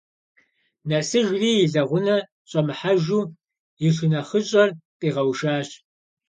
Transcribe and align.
Нэсыжри, 0.87 1.51
и 1.63 1.67
лэгъунэ 1.73 2.17
щӏэмыхьэжу, 2.49 3.23
и 3.85 3.89
шынэхъыщӏэр 3.95 4.69
къигъэушащ. 4.99 5.69